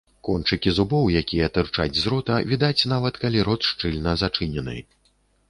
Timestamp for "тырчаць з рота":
1.57-2.39